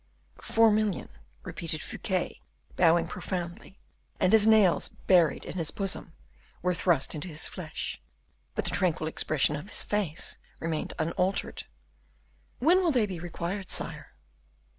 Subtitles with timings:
[0.41, 1.09] "Four million,"
[1.43, 2.41] repeated Fouquet,
[2.75, 3.77] bowing profoundly.
[4.19, 6.13] And his nails, buried in his bosom,
[6.63, 8.01] were thrust into his flesh,
[8.55, 11.65] but the tranquil expression of his face remained unaltered.
[12.57, 14.13] "When will they be required, sire?"